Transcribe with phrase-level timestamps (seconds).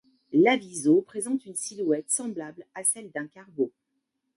[0.33, 3.71] L’aviso présente une silhouette semblable à celle d'un cargo.